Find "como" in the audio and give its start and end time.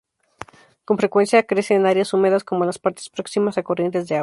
2.43-2.65